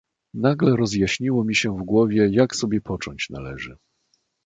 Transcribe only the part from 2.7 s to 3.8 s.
począć należy."